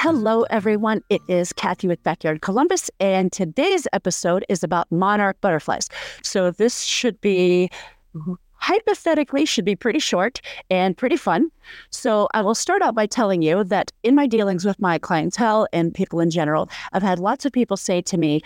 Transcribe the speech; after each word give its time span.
Hello, 0.00 0.42
everyone. 0.44 1.02
It 1.10 1.20
is 1.26 1.52
Kathy 1.52 1.88
with 1.88 2.00
Backyard 2.04 2.40
Columbus, 2.40 2.88
and 3.00 3.32
today's 3.32 3.88
episode 3.92 4.44
is 4.48 4.62
about 4.62 4.86
monarch 4.92 5.40
butterflies. 5.40 5.88
So, 6.22 6.52
this 6.52 6.82
should 6.82 7.20
be 7.20 7.68
hypothetically 8.52 9.44
should 9.44 9.64
be 9.64 9.74
pretty 9.74 9.98
short 9.98 10.40
and 10.70 10.96
pretty 10.96 11.16
fun. 11.16 11.50
So, 11.90 12.28
I 12.32 12.42
will 12.42 12.54
start 12.54 12.80
out 12.80 12.94
by 12.94 13.06
telling 13.06 13.42
you 13.42 13.64
that 13.64 13.90
in 14.04 14.14
my 14.14 14.28
dealings 14.28 14.64
with 14.64 14.78
my 14.78 14.98
clientele 14.98 15.66
and 15.72 15.92
people 15.92 16.20
in 16.20 16.30
general, 16.30 16.70
I've 16.92 17.02
had 17.02 17.18
lots 17.18 17.44
of 17.44 17.50
people 17.50 17.76
say 17.76 18.00
to 18.02 18.16
me, 18.16 18.40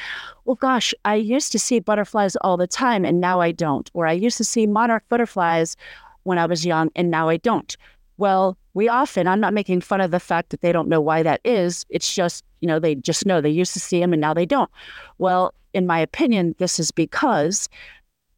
Well, 0.46 0.56
gosh, 0.56 0.94
I 1.04 1.16
used 1.16 1.52
to 1.52 1.58
see 1.58 1.80
butterflies 1.80 2.34
all 2.36 2.56
the 2.56 2.66
time 2.66 3.04
and 3.04 3.20
now 3.20 3.40
I 3.42 3.52
don't. 3.52 3.90
Or 3.92 4.06
I 4.06 4.12
used 4.12 4.38
to 4.38 4.44
see 4.44 4.66
monarch 4.66 5.04
butterflies 5.10 5.76
when 6.22 6.38
I 6.38 6.46
was 6.46 6.64
young 6.64 6.88
and 6.96 7.10
now 7.10 7.28
I 7.28 7.36
don't. 7.36 7.76
Well, 8.16 8.56
we 8.74 8.88
often, 8.88 9.26
I'm 9.26 9.40
not 9.40 9.54
making 9.54 9.80
fun 9.80 10.00
of 10.00 10.10
the 10.10 10.20
fact 10.20 10.50
that 10.50 10.60
they 10.60 10.72
don't 10.72 10.88
know 10.88 11.00
why 11.00 11.22
that 11.22 11.40
is. 11.44 11.84
It's 11.90 12.14
just, 12.14 12.44
you 12.60 12.68
know, 12.68 12.78
they 12.78 12.94
just 12.94 13.26
know 13.26 13.40
they 13.40 13.50
used 13.50 13.72
to 13.74 13.80
see 13.80 14.00
them 14.00 14.12
and 14.12 14.20
now 14.20 14.34
they 14.34 14.46
don't. 14.46 14.70
Well, 15.18 15.54
in 15.74 15.86
my 15.86 15.98
opinion, 15.98 16.54
this 16.58 16.78
is 16.78 16.90
because 16.90 17.68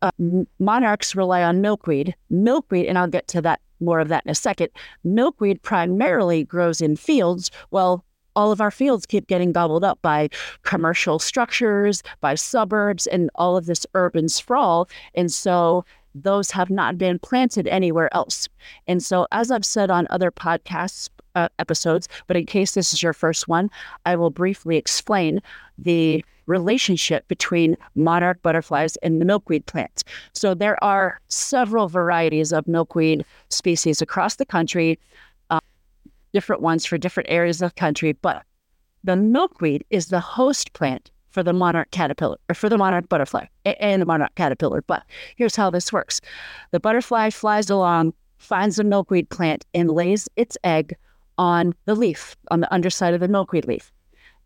uh, 0.03 0.11
monarchs 0.59 1.15
rely 1.15 1.43
on 1.43 1.61
milkweed. 1.61 2.15
Milkweed, 2.31 2.87
and 2.87 2.99
I'll 2.99 3.09
get 3.09 3.29
to 3.29 3.43
that 3.43 3.61
more 3.81 4.01
of 4.01 4.09
that 4.09 4.25
in 4.25 4.31
a 4.31 4.35
second. 4.35 4.71
Milkweed 5.03 5.63
primarily 5.63 6.45
grows 6.45 6.81
in 6.81 6.97
fields. 6.97 7.51
Well, 7.71 8.05
all 8.37 8.51
of 8.51 8.61
our 8.61 8.71
fields 8.71 9.07
keep 9.07 9.27
getting 9.29 9.53
gobbled 9.53 9.85
up 9.85 10.01
by 10.03 10.29
commercial 10.63 11.19
structures, 11.19 12.03
by 12.21 12.35
suburbs, 12.35 13.07
and 13.07 13.31
all 13.37 13.57
of 13.57 13.67
this 13.67 13.87
urban 13.95 14.29
sprawl. 14.29 14.89
And 15.15 15.33
so 15.33 15.85
those 16.15 16.51
have 16.51 16.71
not 16.71 16.97
been 16.97 17.19
planted 17.19 17.67
anywhere 17.67 18.13
else. 18.15 18.49
And 18.87 19.03
so, 19.03 19.27
as 19.33 19.51
I've 19.51 19.65
said 19.65 19.91
on 19.91 20.07
other 20.11 20.31
podcasts 20.31 21.09
uh, 21.35 21.49
episodes, 21.59 22.09
but 22.27 22.37
in 22.37 22.47
case 22.47 22.73
this 22.73 22.93
is 22.93 23.03
your 23.03 23.13
first 23.13 23.49
one, 23.49 23.71
I 24.07 24.17
will 24.17 24.31
briefly 24.31 24.77
explain 24.77 25.43
the 25.77 26.25
relationship 26.47 27.27
between 27.27 27.77
monarch 27.95 28.41
butterflies 28.43 28.97
and 28.97 29.21
the 29.21 29.25
milkweed 29.25 29.67
plant. 29.67 30.05
So, 30.33 30.55
there 30.55 30.83
are 30.83 31.21
several 31.29 31.89
varieties 31.89 32.53
of 32.53 32.69
milkweed 32.69 33.25
species 33.51 34.01
across 34.01 34.37
the 34.37 34.47
country, 34.47 34.99
uh, 35.51 35.61
different 36.33 36.63
ones 36.63 36.87
for 36.87 36.99
different 36.99 37.31
areas 37.31 37.61
of 37.61 37.71
the 37.71 37.81
country, 37.81 38.13
but 38.13 38.45
the 39.03 39.17
milkweed 39.17 39.85
is 39.91 40.07
the 40.07 40.21
host 40.21 40.73
plant 40.73 41.11
for 41.35 41.43
the 41.43 41.53
monarch 41.53 41.91
caterpillar 41.91 42.37
or 42.49 42.55
for 42.55 42.69
the 42.69 42.79
monarch 42.79 43.09
butterfly 43.09 43.45
and 43.65 44.01
the 44.01 44.07
monarch 44.07 44.33
caterpillar. 44.37 44.83
But 44.83 45.03
here's 45.35 45.57
how 45.57 45.69
this 45.69 45.93
works 45.93 46.21
the 46.71 46.79
butterfly 46.79 47.31
flies 47.31 47.69
along, 47.69 48.15
finds 48.39 48.79
a 48.79 48.85
milkweed 48.85 49.29
plant, 49.29 49.67
and 49.75 49.91
lays 49.91 50.29
its 50.37 50.57
egg 50.63 50.97
on 51.37 51.75
the 51.87 51.97
leaf, 51.97 52.37
on 52.53 52.61
the 52.61 52.73
underside 52.73 53.15
of 53.15 53.21
the 53.21 53.29
milkweed 53.29 53.67
leaf. 53.67 53.91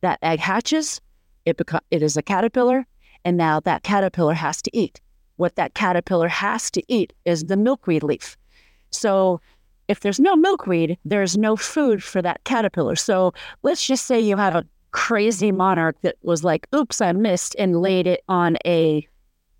That 0.00 0.18
egg 0.22 0.40
hatches, 0.40 1.02
it, 1.44 1.58
beco- 1.58 1.80
it 1.90 2.02
is 2.02 2.16
a 2.16 2.22
caterpillar, 2.22 2.86
and 3.22 3.36
now 3.36 3.60
that 3.60 3.82
caterpillar 3.82 4.32
has 4.32 4.62
to 4.62 4.70
eat. 4.74 4.98
What 5.36 5.56
that 5.56 5.74
caterpillar 5.74 6.28
has 6.28 6.70
to 6.70 6.82
eat 6.88 7.12
is 7.26 7.44
the 7.44 7.56
milkweed 7.56 8.02
leaf. 8.02 8.38
So 8.90 9.42
if 9.88 10.00
there's 10.00 10.18
no 10.18 10.36
milkweed, 10.36 10.96
there's 11.04 11.36
no 11.36 11.54
food 11.54 12.02
for 12.02 12.22
that 12.22 12.42
caterpillar. 12.44 12.96
So 12.96 13.34
let's 13.62 13.84
just 13.84 14.06
say 14.06 14.18
you 14.18 14.38
have 14.38 14.54
a 14.54 14.64
crazy 14.90 15.52
monarch 15.52 15.96
that 16.02 16.16
was 16.22 16.44
like, 16.44 16.66
oops, 16.74 17.00
I 17.00 17.12
missed 17.12 17.54
and 17.58 17.80
laid 17.80 18.06
it 18.06 18.22
on 18.28 18.56
a 18.64 19.06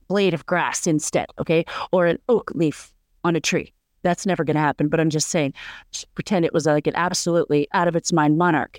blade 0.09 0.35
of 0.35 0.47
grass 0.47 0.87
instead, 0.87 1.27
okay? 1.39 1.65
Or 1.93 2.07
an 2.07 2.19
oak 2.29 2.51
leaf 2.55 2.93
on 3.25 3.37
a 3.37 3.41
tree. 3.41 3.73
That's 4.03 4.27
never 4.27 4.45
going 4.45 4.57
to 4.57 4.61
happen, 4.61 4.89
but 4.89 5.01
I'm 5.01 5.11
just 5.11 5.29
saying, 5.29 5.55
just 5.91 6.13
pretend 6.15 6.45
it 6.45 6.55
was 6.55 6.67
uh, 6.67 6.73
like 6.73 6.87
an 6.87 6.97
absolutely 6.97 7.69
out 7.73 7.89
of 7.89 7.97
its 7.97 8.13
mind 8.13 8.39
monarch. 8.39 8.79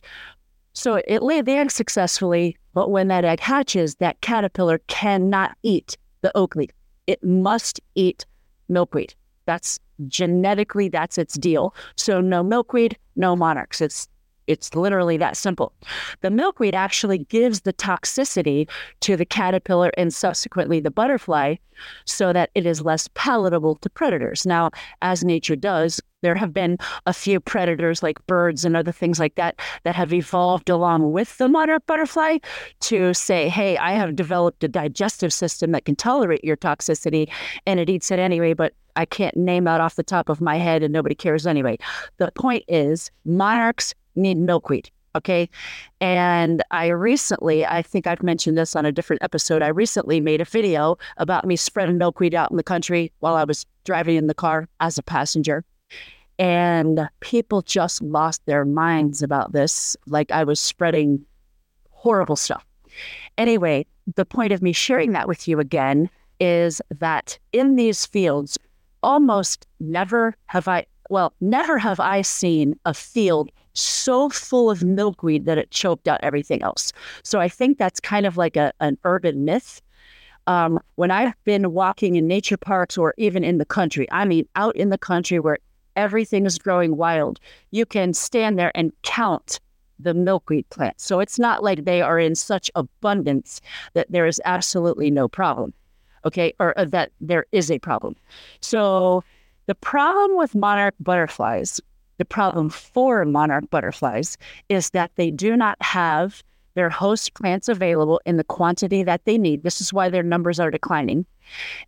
So 0.73 1.02
it 1.08 1.22
laid 1.22 1.45
the 1.45 1.53
egg 1.53 1.72
successfully, 1.72 2.58
but 2.73 2.89
when 2.89 3.10
that 3.10 3.26
egg 3.26 3.39
hatches, 3.39 3.95
that 3.95 4.21
caterpillar 4.21 4.80
cannot 4.87 5.55
eat 5.61 5.98
the 6.21 6.36
oak 6.36 6.55
leaf. 6.55 6.70
It 7.05 7.23
must 7.23 7.80
eat 7.95 8.26
milkweed. 8.70 9.14
That's 9.45 9.80
genetically, 10.08 10.89
that's 10.89 11.17
its 11.17 11.33
deal. 11.36 11.73
So 11.95 12.21
no 12.21 12.43
milkweed, 12.43 12.98
no 13.16 13.36
monarchs. 13.36 13.81
It's 13.81 14.08
it's 14.49 14.73
literally 14.73 15.15
that 15.17 15.37
simple. 15.37 15.71
The 16.21 16.32
milkweed 16.32 16.73
actually 16.73 17.20
gives 17.20 17.61
the 17.61 17.71
toxicity 17.71 18.67
to 19.02 19.15
the 19.15 19.26
caterpillar 19.26 19.92
and 19.95 20.11
subsequently 20.14 20.80
the 20.80 20.92
butterfly 20.92 21.55
so 22.05 22.33
that 22.33 22.49
it 22.55 22.65
is 22.65 22.82
less 22.82 23.08
palatable 23.14 23.76
to 23.76 23.89
predators. 23.89 24.45
Now, 24.45 24.71
as 25.02 25.23
nature 25.23 25.55
does, 25.55 26.02
there 26.21 26.36
have 26.36 26.54
been 26.54 26.77
a 27.05 27.14
few 27.14 27.39
predators 27.39 28.04
like 28.04 28.26
birds 28.27 28.65
and 28.65 28.76
other 28.76 28.92
things 28.92 29.20
like 29.20 29.36
that 29.36 29.60
that 29.83 29.95
have 29.95 30.11
evolved 30.11 30.70
along 30.70 31.11
with 31.11 31.37
the 31.37 31.48
monarch 31.48 31.86
butterfly 31.86 32.39
to 32.81 33.14
say, 33.14 33.48
hey, 33.48 33.77
I 33.77 33.92
have 33.92 34.16
developed 34.16 34.64
a 34.64 34.67
digestive 34.67 35.31
system 35.31 35.71
that 35.71 35.86
can 35.86 35.95
tolerate 35.95 36.43
your 36.43 36.58
toxicity 36.58 37.30
and 37.66 37.80
it 37.80 37.89
eats 37.89 38.11
it 38.11 38.20
anyway, 38.20 38.54
but 38.54 38.73
I 38.95 39.05
can't 39.05 39.37
name 39.37 39.67
out 39.67 39.80
off 39.80 39.95
the 39.95 40.04
top 40.04 40.27
of 40.27 40.42
my 40.42 40.58
head 40.58 40.83
and 40.83 40.92
nobody 40.92 41.16
cares 41.16 41.48
anyway. 41.48 41.77
The 42.17 42.31
point 42.36 42.66
is, 42.67 43.11
monarchs 43.23 43.93
need 44.19 44.37
milkweed. 44.37 44.91
Okay. 45.15 45.49
And 45.99 46.63
I 46.69 46.87
recently, 46.87 47.65
I 47.65 47.81
think 47.81 48.05
I've 48.05 48.21
mentioned 48.21 48.57
this 48.57 48.75
on 48.75 48.85
a 48.85 48.91
different 48.91 49.23
episode. 49.23 49.63
I 49.63 49.69
recently 49.69 50.21
made 50.21 50.39
a 50.39 50.45
video 50.45 50.97
about 51.17 51.45
me 51.45 51.55
spreading 51.55 51.97
milkweed 51.97 52.35
out 52.35 52.52
in 52.52 52.57
the 52.57 52.63
country 52.63 53.11
while 53.19 53.35
I 53.35 53.43
was 53.43 53.65
driving 53.85 54.17
in 54.17 54.27
the 54.27 54.35
car 54.35 54.69
as 54.80 54.97
a 54.97 55.03
passenger. 55.03 55.65
And 56.37 57.09
people 57.21 57.63
just 57.63 58.02
lost 58.02 58.45
their 58.45 58.65
minds 58.65 59.23
about 59.23 59.52
this. 59.52 59.97
Like 60.05 60.31
I 60.31 60.43
was 60.43 60.59
spreading 60.59 61.25
horrible 61.89 62.36
stuff. 62.36 62.65
Anyway, 63.37 63.86
the 64.15 64.25
point 64.25 64.53
of 64.53 64.61
me 64.61 64.73
sharing 64.73 65.11
that 65.13 65.27
with 65.27 65.47
you 65.47 65.59
again 65.59 66.09
is 66.39 66.81
that 66.99 67.37
in 67.51 67.75
these 67.75 68.05
fields, 68.05 68.57
almost 69.03 69.67
never 69.80 70.36
have 70.45 70.67
I, 70.67 70.86
well, 71.09 71.33
never 71.41 71.77
have 71.77 71.99
I 71.99 72.21
seen 72.21 72.80
a 72.86 72.93
field 72.93 73.49
so 73.80 74.30
full 74.30 74.70
of 74.70 74.84
milkweed 74.84 75.45
that 75.45 75.58
it 75.58 75.72
choked 75.72 76.08
out 76.08 76.20
everything 76.23 76.62
else. 76.62 76.92
So 77.23 77.40
I 77.40 77.50
think 77.50 77.78
that's 77.78 78.00
kind 78.00 78.26
of 78.26 78.38
like 78.38 78.56
a, 78.56 78.73
an 78.80 78.98
urban 79.04 79.45
myth. 79.45 79.82
Um, 80.48 80.80
when 80.95 81.12
I've 81.12 81.36
been 81.44 81.73
walking 81.73 82.16
in 82.16 82.28
nature 82.28 82.58
parks 82.58 82.98
or 82.98 83.14
even 83.17 83.44
in 83.44 83.58
the 83.60 83.66
country, 83.66 84.08
I 84.12 84.26
mean, 84.26 84.48
out 84.56 84.76
in 84.76 84.90
the 84.90 84.98
country 84.98 85.40
where 85.40 85.60
everything 85.95 86.45
is 86.45 86.58
growing 86.58 86.98
wild, 86.98 87.40
you 87.72 87.86
can 87.86 88.14
stand 88.14 88.58
there 88.58 88.72
and 88.73 88.92
count 89.04 89.60
the 90.00 90.14
milkweed 90.14 90.67
plants. 90.70 91.04
So 91.04 91.20
it's 91.20 91.38
not 91.38 91.64
like 91.64 91.84
they 91.84 92.02
are 92.02 92.17
in 92.17 92.36
such 92.36 92.72
abundance 92.73 93.61
that 93.94 94.10
there 94.10 94.26
is 94.26 94.42
absolutely 94.46 95.11
no 95.11 95.28
problem. 95.28 95.73
Okay. 96.26 96.54
Or 96.60 96.78
uh, 96.80 96.86
that 96.86 97.11
there 97.22 97.46
is 97.52 97.70
a 97.70 97.80
problem. 97.80 98.16
So 98.61 99.23
the 99.67 99.76
problem 99.76 100.38
with 100.38 100.56
monarch 100.56 100.96
butterflies 101.00 101.80
the 102.19 102.25
problem 102.25 102.69
for 102.69 103.25
monarch 103.25 103.67
butterflies 103.71 104.37
is 104.67 104.91
that 104.91 105.11
they 105.15 105.31
do 105.31 105.57
not 105.57 105.81
have 105.81 106.43
their 106.75 106.89
host 106.89 107.33
plants 107.33 107.67
available 107.67 108.21
in 108.25 108.37
the 108.37 108.43
quantity 108.43 109.02
that 109.03 109.25
they 109.25 109.37
need. 109.37 109.63
This 109.63 109.81
is 109.81 109.91
why 109.91 110.09
their 110.09 110.21
numbers 110.21 110.59
are 110.59 110.69
declining. 110.69 111.25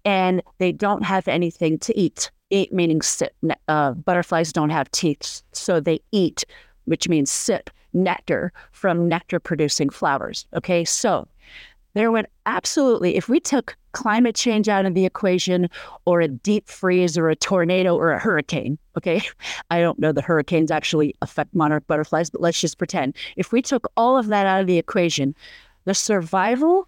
And 0.05 0.41
they 0.57 0.71
don't 0.71 1.03
have 1.03 1.27
anything 1.27 1.77
to 1.79 1.97
eat. 1.97 2.31
Eat 2.49 2.73
meaning 2.73 3.01
sip. 3.01 3.35
Uh, 3.67 3.91
butterflies 3.91 4.51
don't 4.51 4.71
have 4.71 4.89
teeth, 4.91 5.43
so 5.51 5.79
they 5.79 5.99
eat, 6.11 6.43
which 6.85 7.07
means 7.07 7.29
sip 7.29 7.69
nectar 7.93 8.51
from 8.71 9.07
nectar 9.07 9.39
producing 9.39 9.89
flowers. 9.89 10.47
Okay, 10.55 10.83
so 10.83 11.27
there 11.93 12.11
would 12.11 12.27
absolutely, 12.45 13.15
if 13.15 13.27
we 13.27 13.39
took 13.39 13.75
climate 13.91 14.35
change 14.35 14.69
out 14.69 14.85
of 14.85 14.93
the 14.93 15.05
equation 15.05 15.69
or 16.05 16.21
a 16.21 16.27
deep 16.27 16.69
freeze 16.69 17.17
or 17.17 17.29
a 17.29 17.35
tornado 17.35 17.95
or 17.95 18.11
a 18.11 18.19
hurricane, 18.19 18.77
okay, 18.97 19.21
I 19.71 19.79
don't 19.79 19.99
know 19.99 20.11
the 20.11 20.21
hurricanes 20.21 20.71
actually 20.71 21.15
affect 21.21 21.53
monarch 21.53 21.85
butterflies, 21.87 22.29
but 22.29 22.41
let's 22.41 22.59
just 22.59 22.77
pretend. 22.77 23.15
If 23.35 23.51
we 23.51 23.61
took 23.61 23.91
all 23.97 24.17
of 24.17 24.27
that 24.27 24.45
out 24.45 24.61
of 24.61 24.67
the 24.67 24.77
equation, 24.77 25.35
the 25.85 25.93
survival 25.93 26.87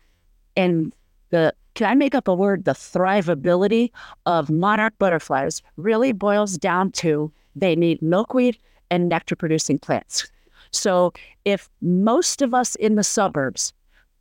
and 0.56 0.94
the 1.30 1.54
can 1.76 1.90
I 1.90 1.96
make 1.96 2.14
up 2.14 2.28
a 2.28 2.36
word? 2.36 2.66
The 2.66 2.74
thrivability 2.74 3.90
of 4.28 4.52
monarch 4.52 4.94
butterflies 5.00 5.64
really 5.76 6.12
boils 6.12 6.56
down 6.56 6.92
to 6.92 7.32
they 7.56 7.76
need 7.76 8.00
milkweed 8.00 8.60
and 8.92 9.10
nectar 9.10 9.36
producing 9.36 9.80
plants. 9.80 10.32
So 10.72 11.14
if 11.46 11.70
most 11.82 12.44
of 12.44 12.54
us 12.54 12.76
in 12.76 12.94
the 12.94 13.04
suburbs 13.04 13.74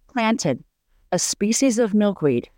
planted 0.08 0.64
a 1.12 1.18
species 1.18 1.78
of 1.78 1.94
milkweed 1.94 2.48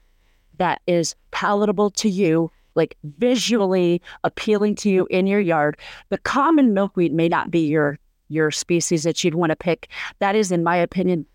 that 0.58 0.80
is 0.86 1.14
palatable 1.32 1.90
to 1.90 2.08
you, 2.08 2.50
like 2.74 2.96
visually 3.18 4.00
appealing 4.22 4.76
to 4.76 4.88
you 4.88 5.06
in 5.10 5.26
your 5.26 5.40
yard. 5.40 5.76
The 6.08 6.18
common 6.18 6.72
milkweed 6.72 7.12
may 7.12 7.28
not 7.28 7.50
be 7.50 7.66
your 7.66 7.98
your 8.28 8.50
species 8.50 9.02
that 9.02 9.22
you'd 9.22 9.34
want 9.34 9.50
to 9.50 9.56
pick. 9.56 9.88
That 10.18 10.34
is, 10.34 10.50
in 10.50 10.62
my 10.62 10.76
opinion, 10.76 11.26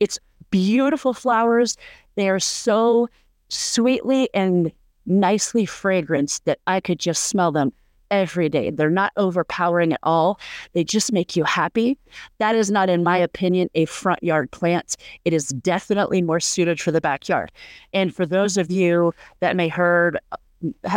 it's 0.00 0.18
beautiful 0.50 1.12
flowers. 1.12 1.76
They 2.14 2.30
are 2.30 2.40
so 2.40 3.08
sweetly 3.48 4.30
and 4.32 4.72
nicely 5.04 5.66
fragrant 5.66 6.40
that 6.46 6.58
I 6.66 6.80
could 6.80 6.98
just 6.98 7.24
smell 7.24 7.52
them 7.52 7.72
every 8.10 8.48
day. 8.48 8.70
They're 8.70 8.90
not 8.90 9.12
overpowering 9.16 9.92
at 9.92 10.00
all. 10.02 10.40
They 10.72 10.84
just 10.84 11.12
make 11.12 11.36
you 11.36 11.44
happy. 11.44 11.98
That 12.38 12.54
is 12.54 12.70
not, 12.70 12.88
in 12.88 13.02
my 13.02 13.18
opinion, 13.18 13.68
a 13.74 13.84
front 13.86 14.22
yard 14.22 14.50
plant. 14.50 14.96
It 15.24 15.32
is 15.32 15.48
definitely 15.48 16.22
more 16.22 16.40
suited 16.40 16.80
for 16.80 16.90
the 16.90 17.00
backyard. 17.00 17.52
And 17.92 18.14
for 18.14 18.26
those 18.26 18.56
of 18.56 18.70
you 18.70 19.12
that 19.40 19.56
may 19.56 19.68
heard 19.68 20.18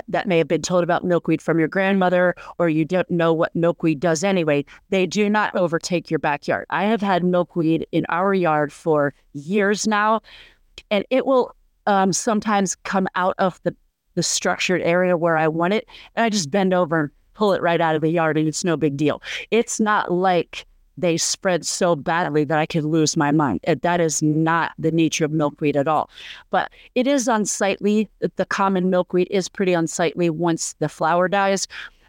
that 0.08 0.28
may 0.28 0.40
have 0.40 0.48
been 0.48 0.62
told 0.62 0.84
about 0.84 1.04
milkweed 1.04 1.42
from 1.42 1.60
your 1.60 1.68
grandmother, 1.68 2.36
or 2.58 2.68
you 2.68 2.84
don't 2.84 3.10
know 3.12 3.32
what 3.32 3.56
milkweed 3.56 4.00
does 4.00 4.24
anyway, 4.24 4.66
they 4.90 5.06
do 5.06 5.30
not 5.30 5.56
overtake 5.56 6.10
your 6.10 6.18
backyard. 6.18 6.66
I 6.72 6.86
have 6.86 7.02
had 7.02 7.24
milkweed 7.24 7.86
in 7.92 8.06
our 8.10 8.34
yard 8.34 8.74
for 8.74 9.14
years 9.34 9.88
now, 9.88 10.22
and 10.90 11.06
it 11.12 11.28
will 11.28 11.56
um, 11.88 12.14
sometimes 12.14 12.76
come 12.76 13.08
out 13.16 13.36
of 13.38 13.60
the, 13.64 13.76
the 14.16 14.24
structured 14.24 14.82
area 14.82 15.18
where 15.18 15.38
I 15.38 15.48
want 15.48 15.74
it, 15.74 15.88
and 16.16 16.26
I 16.26 16.30
just 16.30 16.52
bend 16.52 16.74
over 16.74 17.00
and 17.00 17.10
pull 17.34 17.54
it 17.54 17.62
right 17.62 17.82
out 17.82 17.96
of 17.96 18.02
the 18.02 18.10
yard, 18.10 18.38
and 18.38 18.48
it's 18.48 18.64
no 18.64 18.78
big 18.78 18.98
deal. 18.98 19.22
It's 19.52 19.80
not 19.80 20.12
like 20.12 20.66
they 20.98 21.18
spread 21.18 21.66
so 21.66 21.96
badly 21.96 22.44
that 22.44 22.60
I 22.60 22.66
could 22.66 22.84
lose 22.84 23.18
my 23.18 23.32
mind. 23.32 23.62
Uh, 23.68 23.76
that 23.82 24.00
is 24.00 24.22
not 24.22 24.74
the 24.78 24.92
nature 24.92 25.26
of 25.26 25.32
milkweed 25.32 25.78
at 25.78 25.88
all. 25.88 26.10
But 26.50 26.72
it 26.96 27.08
is 27.08 27.28
unsightly. 27.28 28.10
The 28.36 28.46
common 28.46 28.90
milkweed 28.90 29.28
is 29.32 29.50
pretty 29.50 29.74
unsightly 29.74 30.30
once 30.30 30.76
the 30.80 30.90
flower 30.90 31.28
dies. 31.28 31.68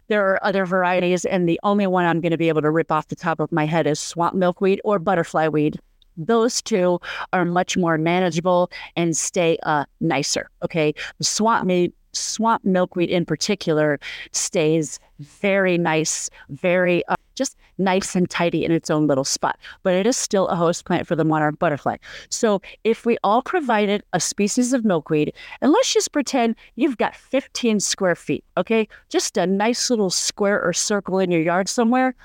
There 0.09 0.29
are 0.29 0.43
other 0.43 0.65
varieties, 0.65 1.25
and 1.25 1.47
the 1.47 1.59
only 1.63 1.87
one 1.87 2.05
I'm 2.05 2.21
going 2.21 2.31
to 2.31 2.37
be 2.37 2.49
able 2.49 2.61
to 2.61 2.69
rip 2.69 2.91
off 2.91 3.07
the 3.07 3.15
top 3.15 3.39
of 3.39 3.51
my 3.51 3.65
head 3.65 3.87
is 3.87 3.99
swamp 3.99 4.35
milkweed 4.35 4.81
or 4.83 4.99
butterfly 4.99 5.47
weed. 5.47 5.79
Those 6.17 6.61
two 6.61 6.99
are 7.31 7.45
much 7.45 7.77
more 7.77 7.97
manageable 7.97 8.71
and 8.95 9.15
stay 9.15 9.57
uh, 9.63 9.85
nicer. 9.99 10.49
Okay. 10.63 10.93
The 11.17 11.23
swamp 11.23 11.65
meat 11.65 11.93
swamp 12.13 12.63
milkweed 12.63 13.09
in 13.09 13.25
particular 13.25 13.99
stays 14.31 14.99
very 15.19 15.77
nice, 15.77 16.29
very 16.49 17.05
uh, 17.07 17.15
just 17.35 17.57
nice 17.77 18.15
and 18.15 18.29
tidy 18.29 18.63
in 18.63 18.71
its 18.71 18.89
own 18.89 19.07
little 19.07 19.23
spot. 19.23 19.57
But 19.81 19.95
it 19.95 20.05
is 20.05 20.15
still 20.15 20.47
a 20.47 20.55
host 20.55 20.85
plant 20.85 21.07
for 21.07 21.15
the 21.15 21.25
monarch 21.25 21.57
butterfly. 21.57 21.97
So 22.29 22.61
if 22.83 23.05
we 23.05 23.17
all 23.23 23.41
provided 23.41 24.03
a 24.13 24.19
species 24.19 24.73
of 24.73 24.85
milkweed, 24.85 25.33
and 25.61 25.71
let's 25.71 25.93
just 25.93 26.11
pretend 26.11 26.55
you've 26.75 26.97
got 26.97 27.15
15 27.15 27.79
square 27.79 28.15
feet, 28.15 28.43
okay? 28.57 28.87
Just 29.09 29.37
a 29.37 29.47
nice 29.47 29.89
little 29.89 30.11
square 30.11 30.61
or 30.63 30.73
circle 30.73 31.19
in 31.19 31.31
your 31.31 31.41
yard 31.41 31.67
somewhere, 31.67 32.15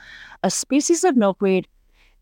a 0.43 0.51
species 0.51 1.05
of 1.05 1.17
milkweed 1.17 1.67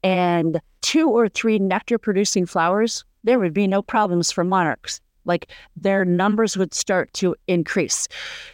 and 0.02 0.60
two 0.86 1.10
or 1.10 1.28
three 1.28 1.58
nectar 1.58 1.98
producing 1.98 2.46
flowers, 2.46 3.04
there 3.24 3.40
would 3.40 3.52
be 3.52 3.66
no 3.66 3.82
problems 3.82 4.30
for 4.30 4.44
monarchs 4.44 5.00
like 5.24 5.48
their 5.74 6.04
numbers 6.04 6.56
would 6.56 6.72
start 6.72 7.12
to 7.14 7.34
increase. 7.48 8.06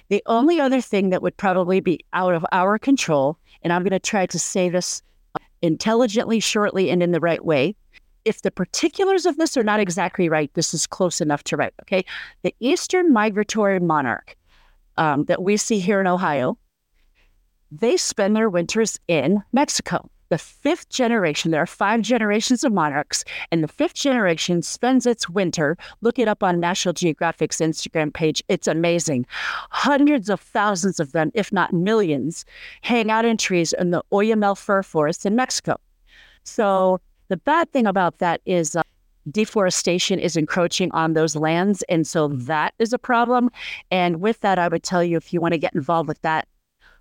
The 0.09 0.23
only 0.25 0.59
other 0.59 0.81
thing 0.81 1.11
that 1.11 1.21
would 1.21 1.37
probably 1.37 1.81
be 1.81 2.01
out 2.15 2.33
of 2.33 2.47
our 2.51 2.79
control, 2.79 3.37
and 3.61 3.71
I'm 3.71 3.83
going 3.83 3.91
to 3.91 3.99
try 3.99 4.25
to 4.25 4.39
say 4.39 4.71
this 4.71 5.03
intelligently, 5.61 6.41
shortly, 6.41 6.89
and 6.89 7.03
in 7.03 7.13
the 7.13 7.21
right 7.21 7.45
way. 7.45 7.77
If 8.25 8.41
the 8.41 8.51
particulars 8.51 9.27
of 9.27 9.37
this 9.37 9.55
are 9.59 9.63
not 9.63 9.79
exactly 9.81 10.31
right, 10.31 10.51
this 10.55 10.73
is 10.73 10.87
close 10.87 11.21
enough 11.21 11.45
to 11.45 11.59
right. 11.59 11.75
Okay. 11.83 12.03
The 12.45 12.55
Eastern 12.61 13.13
migratory 13.13 13.79
monarch 13.79 14.39
um, 14.97 15.25
that 15.25 15.43
we 15.43 15.59
see 15.59 15.81
here 15.81 16.01
in 16.01 16.07
Ohio, 16.07 16.57
they 17.71 17.99
spend 17.99 18.35
their 18.35 18.49
winters 18.49 18.99
in 19.07 19.43
Mexico 19.53 20.09
the 20.33 20.39
fifth 20.39 20.89
generation, 20.89 21.51
there 21.51 21.61
are 21.61 21.67
five 21.67 22.01
generations 22.01 22.65
of 22.65 22.73
monarchs, 22.73 23.23
and 23.51 23.63
the 23.63 23.69
fifth 23.69 23.93
generation 23.93 24.63
spends 24.63 25.05
its 25.05 25.29
winter. 25.29 25.77
Look 26.01 26.19
it 26.19 26.27
up 26.27 26.43
on 26.43 26.59
National 26.59 26.95
Geographic's 26.95 27.59
Instagram 27.59 28.15
page. 28.15 28.43
It's 28.49 28.67
amazing. 28.67 29.27
Hundreds 29.69 30.31
of 30.31 30.41
thousands 30.41 30.99
of 30.99 31.13
them, 31.13 31.33
if 31.35 31.53
not 31.53 31.75
millions, 31.75 32.47
hang 32.81 33.11
out 33.11 33.27
in 33.27 33.37
trees 33.37 33.75
in 33.75 33.91
the 33.91 34.03
Oyamel 34.11 34.57
fir 34.57 34.83
forest 34.83 35.27
in 35.27 35.37
Mexico. 35.37 35.77
So 36.45 36.99
the 37.29 37.37
bad 37.37 37.71
thing 37.71 37.87
about 37.87 38.17
that 38.21 38.41
is 38.47 38.75
uh, 38.75 38.83
deforestation 39.31 40.19
is 40.19 40.35
encroaching 40.35 40.91
on 40.93 41.13
those 41.13 41.37
lands. 41.37 41.83
And 41.91 42.07
so 42.07 42.29
that 42.29 42.73
is 42.79 42.95
a 42.95 42.99
problem. 42.99 43.51
And 43.91 44.23
with 44.23 44.41
that, 44.41 44.59
I 44.59 44.69
would 44.69 44.83
tell 44.83 45.05
you 45.05 45.19
if 45.19 45.35
you 45.35 45.43
want 45.43 45.53
to 45.53 45.59
get 45.59 45.75
involved 45.75 46.09
with 46.09 46.23
that, 46.23 46.49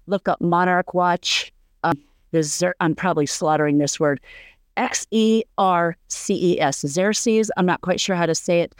look 0.05 0.27
up 0.27 0.41
Monarch 0.41 0.93
Watch. 0.93 1.53
Um, 1.83 1.97
I'm 2.79 2.95
probably 2.95 3.25
slaughtering 3.25 3.77
this 3.77 3.99
word, 3.99 4.19
X 4.77 5.05
E 5.11 5.43
R 5.57 5.97
C 6.07 6.53
E 6.53 6.59
S, 6.61 6.83
Xerces. 6.83 7.49
I'm 7.57 7.65
not 7.65 7.81
quite 7.81 7.99
sure 7.99 8.15
how 8.15 8.25
to 8.25 8.35
say 8.35 8.61
it. 8.61 8.75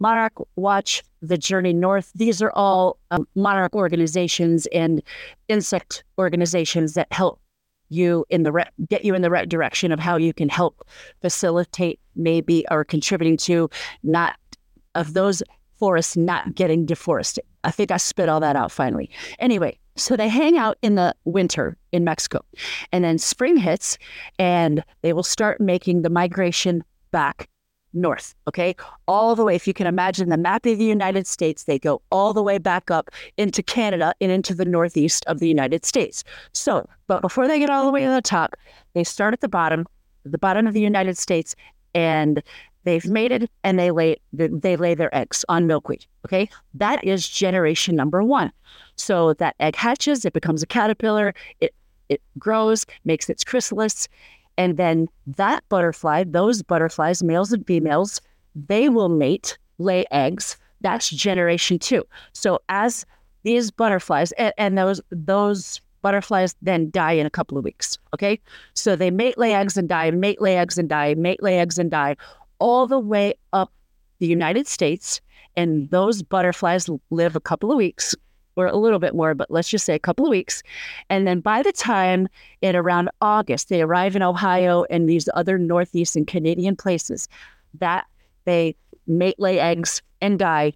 Monarch 0.00 0.32
Watch, 0.56 1.02
The 1.22 1.38
Journey 1.38 1.72
North. 1.72 2.10
These 2.14 2.42
are 2.42 2.52
all 2.52 2.98
um, 3.10 3.26
monarch 3.34 3.74
organizations 3.74 4.66
and 4.66 5.02
insect 5.48 6.04
organizations 6.18 6.94
that 6.94 7.12
help 7.12 7.40
you 7.88 8.24
in 8.28 8.42
the 8.42 8.52
re- 8.52 8.70
get 8.88 9.04
you 9.04 9.14
in 9.14 9.22
the 9.22 9.30
right 9.30 9.48
direction 9.48 9.92
of 9.92 10.00
how 10.00 10.16
you 10.16 10.32
can 10.32 10.48
help 10.48 10.86
facilitate 11.20 12.00
maybe 12.16 12.64
or 12.70 12.84
contributing 12.84 13.36
to 13.36 13.70
not 14.02 14.36
of 14.94 15.14
those 15.14 15.42
forests 15.78 16.16
not 16.16 16.54
getting 16.54 16.86
deforested. 16.86 17.44
I 17.62 17.70
think 17.70 17.90
I 17.90 17.96
spit 17.96 18.28
all 18.28 18.40
that 18.40 18.56
out 18.56 18.72
finally. 18.72 19.10
Anyway, 19.38 19.78
so 19.96 20.16
they 20.16 20.28
hang 20.28 20.58
out 20.58 20.78
in 20.82 20.94
the 20.94 21.14
winter 21.24 21.76
in 21.92 22.04
Mexico. 22.04 22.44
And 22.92 23.04
then 23.04 23.18
spring 23.18 23.56
hits 23.56 23.98
and 24.38 24.84
they 25.02 25.12
will 25.12 25.22
start 25.22 25.60
making 25.60 26.02
the 26.02 26.10
migration 26.10 26.82
back 27.10 27.48
north, 27.94 28.34
okay? 28.48 28.74
All 29.06 29.36
the 29.36 29.44
way. 29.44 29.54
If 29.54 29.68
you 29.68 29.74
can 29.74 29.86
imagine 29.86 30.28
the 30.28 30.36
map 30.36 30.66
of 30.66 30.78
the 30.78 30.84
United 30.84 31.26
States, 31.26 31.64
they 31.64 31.78
go 31.78 32.02
all 32.10 32.32
the 32.32 32.42
way 32.42 32.58
back 32.58 32.90
up 32.90 33.10
into 33.36 33.62
Canada 33.62 34.14
and 34.20 34.32
into 34.32 34.54
the 34.54 34.64
northeast 34.64 35.24
of 35.26 35.38
the 35.38 35.48
United 35.48 35.84
States. 35.84 36.24
So, 36.52 36.88
but 37.06 37.22
before 37.22 37.46
they 37.46 37.58
get 37.58 37.70
all 37.70 37.84
the 37.84 37.92
way 37.92 38.04
to 38.04 38.10
the 38.10 38.20
top, 38.22 38.56
they 38.94 39.04
start 39.04 39.32
at 39.32 39.40
the 39.40 39.48
bottom, 39.48 39.86
the 40.24 40.38
bottom 40.38 40.66
of 40.66 40.74
the 40.74 40.80
United 40.80 41.16
States, 41.16 41.54
and 41.94 42.42
they've 42.84 43.04
mated 43.06 43.50
and 43.62 43.78
they 43.78 43.90
lay 43.90 44.16
they 44.32 44.76
lay 44.76 44.94
their 44.94 45.14
eggs 45.14 45.44
on 45.48 45.66
milkweed. 45.66 46.06
Okay, 46.26 46.48
that 46.74 47.02
is 47.04 47.28
generation 47.28 47.96
number 47.96 48.22
one. 48.22 48.52
So 48.96 49.34
that 49.34 49.56
egg 49.60 49.76
hatches, 49.76 50.24
it 50.24 50.32
becomes 50.32 50.62
a 50.62 50.66
caterpillar, 50.66 51.34
it 51.60 51.74
it 52.08 52.22
grows, 52.38 52.86
makes 53.04 53.28
its 53.28 53.44
chrysalis, 53.44 54.08
and 54.56 54.76
then 54.76 55.08
that 55.26 55.64
butterfly, 55.68 56.24
those 56.24 56.62
butterflies, 56.62 57.22
males 57.22 57.52
and 57.52 57.66
females, 57.66 58.20
they 58.54 58.88
will 58.88 59.08
mate, 59.08 59.58
lay 59.78 60.04
eggs. 60.10 60.56
That's 60.80 61.08
generation 61.10 61.78
two. 61.78 62.04
So 62.32 62.60
as 62.68 63.06
these 63.42 63.70
butterflies 63.70 64.32
and, 64.32 64.52
and 64.58 64.78
those 64.78 65.00
those 65.10 65.80
butterflies 66.02 66.54
then 66.60 66.90
die 66.90 67.12
in 67.12 67.24
a 67.24 67.30
couple 67.30 67.56
of 67.56 67.64
weeks. 67.64 67.98
Okay. 68.12 68.38
So 68.74 68.94
they 68.94 69.10
mate, 69.10 69.38
lay 69.38 69.54
eggs 69.54 69.78
and 69.78 69.88
die, 69.88 70.10
mate, 70.10 70.40
lay 70.40 70.58
eggs 70.58 70.76
and 70.76 70.88
die, 70.88 71.14
mate, 71.14 71.42
lay 71.42 71.58
eggs 71.58 71.78
and 71.78 71.90
die 71.90 72.16
all 72.64 72.86
the 72.86 72.98
way 72.98 73.34
up 73.52 73.70
the 74.20 74.26
United 74.26 74.66
States. 74.66 75.20
And 75.54 75.90
those 75.90 76.22
butterflies 76.22 76.88
live 77.10 77.36
a 77.36 77.40
couple 77.40 77.70
of 77.70 77.76
weeks 77.76 78.14
or 78.56 78.66
a 78.66 78.76
little 78.76 78.98
bit 78.98 79.14
more, 79.14 79.34
but 79.34 79.50
let's 79.50 79.68
just 79.68 79.84
say 79.84 79.94
a 79.94 79.98
couple 79.98 80.24
of 80.24 80.30
weeks. 80.30 80.62
And 81.10 81.26
then 81.26 81.40
by 81.40 81.62
the 81.62 81.72
time 81.72 82.26
in 82.62 82.74
around 82.74 83.10
August, 83.20 83.68
they 83.68 83.82
arrive 83.82 84.16
in 84.16 84.22
Ohio 84.22 84.84
and 84.88 85.06
these 85.06 85.28
other 85.34 85.58
Northeastern 85.58 86.24
Canadian 86.24 86.74
places, 86.74 87.28
that 87.80 88.06
they 88.46 88.74
mate, 89.06 89.38
lay 89.38 89.60
eggs, 89.60 90.00
and 90.22 90.38
die. 90.38 90.72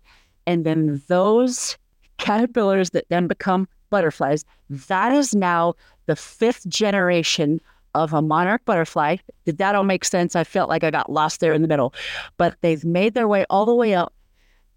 And 0.47 0.67
then 0.67 1.01
those 1.09 1.79
caterpillars 2.19 2.91
that 2.91 3.09
then 3.09 3.29
become 3.29 3.67
butterflies, 3.89 4.45
that 4.69 5.13
is 5.13 5.35
now 5.35 5.75
the 6.05 6.17
fifth 6.17 6.69
generation 6.69 7.63
of 7.95 8.13
a 8.13 8.23
monarch 8.23 8.65
butterfly. 8.65 9.17
Did 9.45 9.59
that 9.59 9.75
all 9.75 9.85
make 9.85 10.05
sense? 10.05 10.37
I 10.37 10.45
felt 10.45 10.69
like 10.69 10.85
I 10.85 10.91
got 10.91 11.11
lost 11.11 11.41
there 11.41 11.53
in 11.53 11.63
the 11.63 11.69
middle. 11.69 11.95
But 12.37 12.57
they've 12.61 12.85
made 12.85 13.15
their 13.15 13.29
way 13.29 13.45
all 13.51 13.67
the 13.67 13.75
way 13.75 13.95
up. 13.95 14.13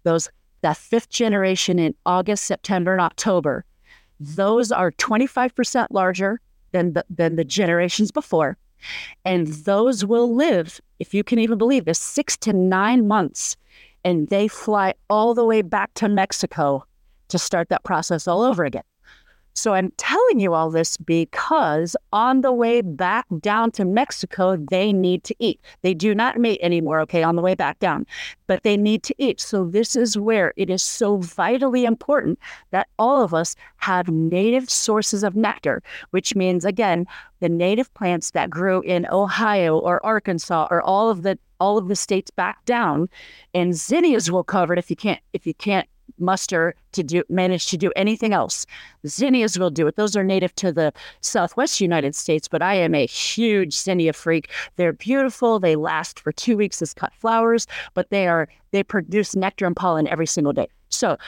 Those 0.04 0.28
that 0.62 0.76
fifth 0.76 1.10
generation 1.10 1.78
in 1.78 1.94
August, 2.06 2.44
September, 2.44 2.92
and 2.92 3.00
October. 3.00 3.64
Those 4.20 4.72
are 4.72 4.92
25% 4.92 5.88
larger 5.90 6.40
than 6.70 6.92
the, 6.94 7.04
than 7.10 7.36
the 7.36 7.44
generations 7.44 8.10
before. 8.10 8.56
And 9.24 9.48
those 9.48 10.04
will 10.04 10.34
live, 10.34 10.80
if 10.98 11.12
you 11.12 11.22
can 11.22 11.38
even 11.38 11.58
believe 11.58 11.84
this, 11.84 11.98
six 11.98 12.36
to 12.38 12.52
nine 12.52 13.06
months. 13.06 13.56
And 14.04 14.28
they 14.28 14.48
fly 14.48 14.94
all 15.10 15.34
the 15.34 15.44
way 15.44 15.62
back 15.62 15.94
to 15.94 16.08
Mexico 16.08 16.84
to 17.28 17.38
start 17.38 17.68
that 17.68 17.84
process 17.84 18.26
all 18.26 18.42
over 18.42 18.64
again. 18.64 18.82
So 19.54 19.74
I'm 19.74 19.92
telling 19.96 20.40
you 20.40 20.54
all 20.54 20.70
this 20.70 20.96
because 20.96 21.94
on 22.12 22.40
the 22.40 22.52
way 22.52 22.80
back 22.80 23.26
down 23.40 23.70
to 23.72 23.84
Mexico, 23.84 24.56
they 24.56 24.92
need 24.92 25.24
to 25.24 25.34
eat. 25.38 25.60
They 25.82 25.94
do 25.94 26.14
not 26.14 26.38
mate 26.38 26.60
anymore, 26.62 27.00
okay, 27.00 27.22
on 27.22 27.36
the 27.36 27.42
way 27.42 27.54
back 27.54 27.78
down, 27.78 28.06
but 28.46 28.62
they 28.62 28.76
need 28.76 29.02
to 29.04 29.14
eat. 29.18 29.40
So 29.40 29.64
this 29.64 29.94
is 29.94 30.16
where 30.16 30.54
it 30.56 30.70
is 30.70 30.82
so 30.82 31.18
vitally 31.18 31.84
important 31.84 32.38
that 32.70 32.88
all 32.98 33.22
of 33.22 33.34
us 33.34 33.54
have 33.76 34.08
native 34.08 34.70
sources 34.70 35.22
of 35.22 35.36
nectar, 35.36 35.82
which 36.10 36.34
means, 36.34 36.64
again, 36.64 37.06
the 37.40 37.48
native 37.48 37.92
plants 37.94 38.30
that 38.30 38.48
grew 38.50 38.80
in 38.82 39.06
Ohio 39.10 39.78
or 39.78 40.04
Arkansas 40.04 40.68
or 40.70 40.80
all 40.80 41.10
of 41.10 41.22
the 41.22 41.38
all 41.60 41.78
of 41.78 41.86
the 41.86 41.94
states 41.94 42.28
back 42.28 42.64
down 42.64 43.08
and 43.54 43.76
zinnias 43.76 44.32
will 44.32 44.42
cover 44.42 44.72
it 44.72 44.80
if 44.80 44.90
you 44.90 44.96
can't 44.96 45.20
if 45.32 45.46
you 45.46 45.54
can't 45.54 45.88
muster 46.22 46.74
to 46.92 47.02
do 47.02 47.22
manage 47.28 47.66
to 47.66 47.76
do 47.76 47.92
anything 47.96 48.32
else. 48.32 48.66
Zinnias 49.06 49.58
will 49.58 49.70
do 49.70 49.86
it. 49.86 49.96
Those 49.96 50.16
are 50.16 50.24
native 50.24 50.54
to 50.56 50.72
the 50.72 50.92
southwest 51.20 51.80
United 51.80 52.14
States, 52.14 52.48
but 52.48 52.62
I 52.62 52.74
am 52.74 52.94
a 52.94 53.06
huge 53.06 53.74
zinnia 53.74 54.12
freak. 54.12 54.48
They're 54.76 54.92
beautiful. 54.92 55.58
They 55.58 55.76
last 55.76 56.20
for 56.20 56.32
two 56.32 56.56
weeks 56.56 56.80
as 56.80 56.94
cut 56.94 57.12
flowers, 57.14 57.66
but 57.94 58.08
they 58.10 58.28
are 58.28 58.48
they 58.70 58.82
produce 58.82 59.36
nectar 59.36 59.66
and 59.66 59.76
pollen 59.76 60.06
every 60.08 60.26
single 60.26 60.52
day. 60.52 60.68
So 60.88 61.18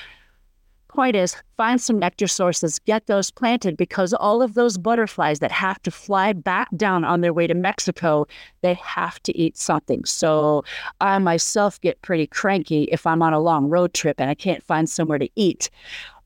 point 0.94 1.16
is 1.16 1.36
find 1.56 1.80
some 1.80 1.98
nectar 1.98 2.26
sources, 2.26 2.78
get 2.78 3.06
those 3.06 3.30
planted 3.30 3.76
because 3.76 4.14
all 4.14 4.40
of 4.40 4.54
those 4.54 4.78
butterflies 4.78 5.40
that 5.40 5.52
have 5.52 5.82
to 5.82 5.90
fly 5.90 6.32
back 6.32 6.68
down 6.76 7.04
on 7.04 7.20
their 7.20 7.32
way 7.32 7.46
to 7.46 7.54
Mexico, 7.54 8.26
they 8.62 8.74
have 8.74 9.22
to 9.24 9.36
eat 9.36 9.56
something. 9.56 10.04
So 10.04 10.64
I 11.00 11.18
myself 11.18 11.80
get 11.80 12.00
pretty 12.02 12.26
cranky 12.26 12.84
if 12.84 13.06
I'm 13.06 13.22
on 13.22 13.32
a 13.32 13.40
long 13.40 13.68
road 13.68 13.92
trip 13.92 14.20
and 14.20 14.30
I 14.30 14.34
can't 14.34 14.62
find 14.62 14.88
somewhere 14.88 15.18
to 15.18 15.28
eat, 15.36 15.68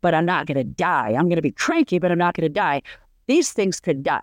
but 0.01 0.15
I'm 0.15 0.27
not 0.27 0.47
going 0.47 0.59
to 0.59 0.65
die. 0.65 1.15
I'm 1.17 1.29
going 1.29 1.37
to 1.37 1.43
be 1.43 1.51
cranky, 1.51 1.99
but 1.99 2.13
I'm 2.13 2.19
not 2.19 2.35
going 2.35 2.49
to 2.49 2.49
die. 2.49 2.83
These 3.27 3.53
things 3.53 3.81
could 3.81 4.03
die. 4.03 4.23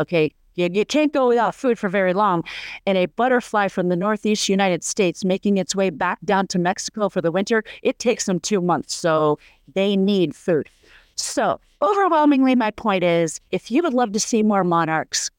Okay. 0.00 0.32
You, 0.54 0.68
you 0.72 0.84
can't 0.84 1.12
go 1.12 1.28
without 1.28 1.54
food 1.54 1.78
for 1.78 1.88
very 1.88 2.14
long. 2.14 2.44
And 2.86 2.96
a 2.98 3.06
butterfly 3.06 3.68
from 3.68 3.88
the 3.88 3.96
Northeast 3.96 4.48
United 4.48 4.84
States 4.84 5.24
making 5.24 5.56
its 5.56 5.74
way 5.74 5.90
back 5.90 6.18
down 6.24 6.46
to 6.48 6.58
Mexico 6.58 7.08
for 7.08 7.20
the 7.20 7.32
winter, 7.32 7.64
it 7.82 7.98
takes 7.98 8.26
them 8.26 8.40
two 8.40 8.60
months. 8.60 8.94
So 8.94 9.38
they 9.74 9.96
need 9.96 10.34
food. 10.34 10.68
So 11.16 11.60
overwhelmingly, 11.82 12.54
my 12.54 12.70
point 12.70 13.04
is 13.04 13.40
if 13.50 13.70
you 13.70 13.82
would 13.82 13.94
love 13.94 14.12
to 14.12 14.20
see 14.20 14.42
more 14.42 14.64
monarchs, 14.64 15.30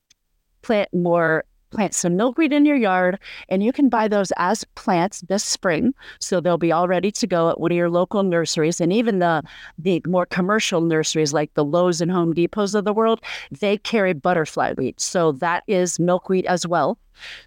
plant 0.62 0.93
more 0.93 1.43
plant 1.72 1.93
some 1.93 2.15
milkweed 2.15 2.53
in 2.53 2.65
your 2.65 2.75
yard, 2.75 3.19
and 3.50 3.63
you 3.63 3.74
can 3.74 3.89
buy 3.89 4.07
those 4.07 4.31
as 4.38 4.63
plants 4.75 5.22
this 5.22 5.43
spring. 5.43 5.93
So 6.19 6.39
they'll 6.39 6.57
be 6.57 6.72
all 6.72 6.88
ready 6.88 7.12
to 7.12 7.27
go 7.27 7.50
at 7.50 7.60
one 7.60 7.72
of 7.72 7.77
your 7.77 7.89
local 7.89 8.24
nurseries, 8.24 8.79
and 8.81 8.93
even 8.93 9.19
the 9.19 9.43
the 9.77 10.01
more 10.07 10.25
commercial 10.25 10.81
nurseries 10.81 11.34
like 11.34 11.53
the 11.53 11.65
Lowe's 11.65 12.01
and 12.01 12.12
Home 12.12 12.34
Depots 12.34 12.75
of 12.75 12.86
the 12.86 12.93
world, 12.93 13.22
they 13.51 13.77
carry 13.77 14.13
butterfly 14.13 14.74
weed. 14.77 15.00
So 15.00 15.31
that 15.34 15.63
is 15.67 16.00
milkweed 16.00 16.45
as 16.45 16.65
well. 16.67 16.98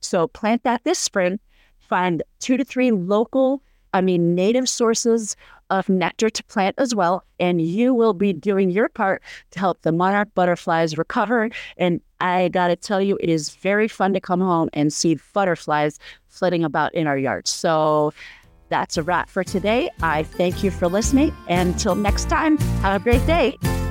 So 0.01 0.29
plant 0.29 0.63
that 0.65 0.85
this 0.85 0.99
spring. 0.99 1.39
Find 1.79 2.23
two 2.39 2.59
to 2.59 2.65
three 2.65 2.91
local, 2.91 3.63
I 3.93 4.01
mean 4.01 4.35
native 4.35 4.69
sources 4.69 5.37
of 5.71 5.89
nectar 5.89 6.31
to 6.31 6.45
plant 6.45 6.75
as 6.79 6.95
well. 6.95 7.25
And 7.39 7.61
you 7.61 7.95
will 7.95 8.15
be 8.15 8.33
doing 8.33 8.71
your 8.71 8.89
part 8.89 9.23
to 9.51 9.59
help 9.59 9.83
the 9.83 9.93
monarch 9.93 10.29
butterflies 10.35 10.97
recover. 10.97 11.51
And 11.77 12.01
I 12.21 12.49
got 12.49 12.69
to 12.69 12.77
tell 12.77 13.01
you, 13.01 13.19
it 13.21 13.29
is 13.29 13.51
very 13.51 13.89
fun 13.89 14.13
to 14.15 14.21
come 14.21 14.41
home 14.41 14.71
and 14.73 14.93
see 14.93 15.19
butterflies 15.33 15.99
flitting 16.29 16.65
about 16.65 16.95
in 16.95 17.07
our 17.07 17.19
yard. 17.19 17.47
So 17.47 18.13
that's 18.69 18.97
a 18.97 19.03
wrap 19.03 19.29
for 19.29 19.45
today. 19.45 19.91
I 20.03 20.23
thank 20.23 20.63
you 20.63 20.71
for 20.71 20.89
listening. 20.89 21.35
And 21.49 21.71
until 21.71 21.95
next 21.95 22.29
time, 22.29 22.59
have 22.59 23.01
a 23.01 23.05
great 23.05 23.25
day. 23.27 23.88